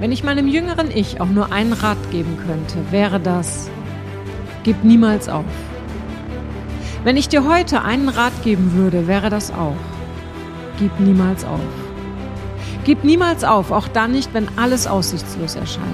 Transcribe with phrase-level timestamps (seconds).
[0.00, 3.70] Wenn ich meinem jüngeren Ich auch nur einen Rat geben könnte, wäre das,
[4.64, 5.44] gib niemals auf.
[7.04, 9.76] Wenn ich dir heute einen Rat geben würde, wäre das auch,
[10.78, 11.60] gib niemals auf.
[12.84, 15.86] Gib niemals auf, auch dann nicht, wenn alles aussichtslos erscheint.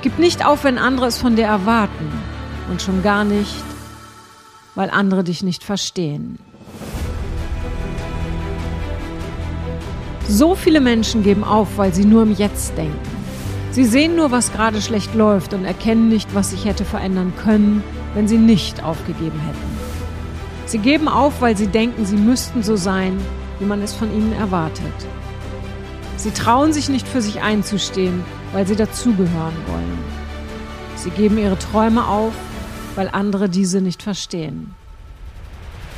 [0.00, 2.12] Gib nicht auf, wenn andere es von dir erwarten
[2.70, 3.64] und schon gar nicht,
[4.74, 6.38] weil andere dich nicht verstehen.
[10.30, 12.98] So viele Menschen geben auf, weil sie nur im Jetzt denken.
[13.70, 17.82] Sie sehen nur, was gerade schlecht läuft und erkennen nicht, was sich hätte verändern können,
[18.14, 19.78] wenn sie nicht aufgegeben hätten.
[20.66, 23.16] Sie geben auf, weil sie denken, sie müssten so sein,
[23.58, 24.92] wie man es von ihnen erwartet.
[26.18, 28.22] Sie trauen sich nicht für sich einzustehen,
[28.52, 29.98] weil sie dazugehören wollen.
[30.96, 32.34] Sie geben ihre Träume auf,
[32.96, 34.74] weil andere diese nicht verstehen.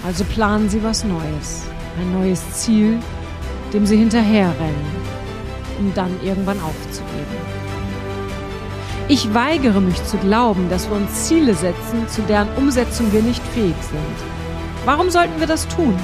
[0.07, 1.65] Also planen sie was Neues,
[1.99, 3.01] ein neues Ziel,
[3.73, 4.87] dem sie hinterherrennen,
[5.79, 7.61] um dann irgendwann aufzugeben.
[9.09, 13.43] Ich weigere mich zu glauben, dass wir uns Ziele setzen, zu deren Umsetzung wir nicht
[13.49, 14.17] fähig sind.
[14.85, 15.97] Warum sollten wir das tun?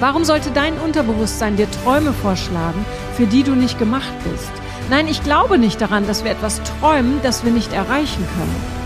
[0.00, 4.50] Warum sollte dein Unterbewusstsein dir Träume vorschlagen, für die du nicht gemacht bist?
[4.90, 8.84] Nein, ich glaube nicht daran, dass wir etwas träumen, das wir nicht erreichen können.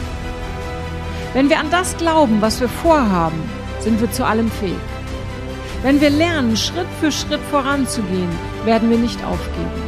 [1.34, 3.40] Wenn wir an das glauben, was wir vorhaben,
[3.80, 4.74] sind wir zu allem fähig.
[5.82, 8.30] Wenn wir lernen, Schritt für Schritt voranzugehen,
[8.64, 9.82] werden wir nicht aufgeben.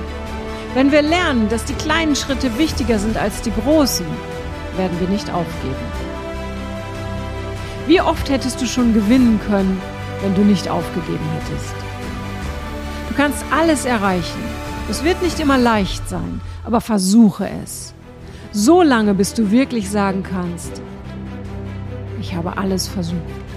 [0.75, 4.07] Wenn wir lernen, dass die kleinen Schritte wichtiger sind als die großen,
[4.77, 5.75] werden wir nicht aufgeben.
[7.89, 9.83] Wie oft hättest du schon gewinnen können,
[10.23, 11.75] wenn du nicht aufgegeben hättest?
[13.09, 14.39] Du kannst alles erreichen.
[14.89, 17.95] Es wird nicht immer leicht sein, aber versuche es.
[18.53, 20.81] So lange, bis du wirklich sagen kannst,
[22.21, 23.50] ich habe alles versucht.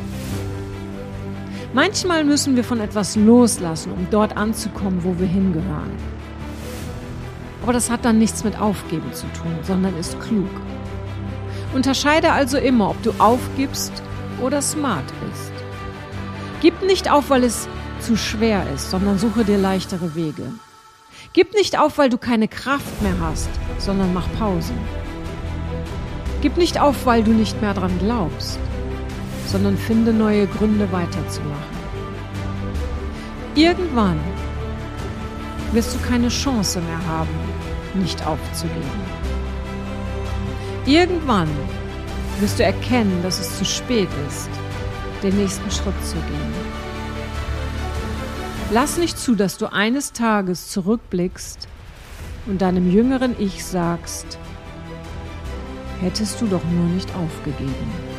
[1.74, 5.98] Manchmal müssen wir von etwas loslassen, um dort anzukommen, wo wir hingehören.
[7.64, 10.50] Aber das hat dann nichts mit Aufgeben zu tun, sondern ist klug.
[11.74, 13.92] Unterscheide also immer, ob du aufgibst
[14.40, 15.52] oder smart bist.
[16.62, 17.68] Gib nicht auf, weil es
[18.00, 20.54] zu schwer ist, sondern suche dir leichtere Wege.
[21.34, 24.78] Gib nicht auf, weil du keine Kraft mehr hast, sondern mach Pausen.
[26.42, 28.60] Gib nicht auf, weil du nicht mehr dran glaubst,
[29.54, 31.78] sondern finde neue Gründe weiterzumachen.
[33.54, 34.20] Irgendwann
[35.74, 37.30] wirst du keine Chance mehr haben,
[37.94, 39.04] nicht aufzugeben.
[40.88, 41.48] Irgendwann
[42.40, 44.50] wirst du erkennen, dass es zu spät ist,
[45.22, 46.54] den nächsten Schritt zu gehen.
[48.72, 51.68] Lass nicht zu, dass du eines Tages zurückblickst
[52.48, 54.40] und deinem jüngeren Ich sagst,
[56.02, 58.13] hättest du doch nur nicht aufgegeben.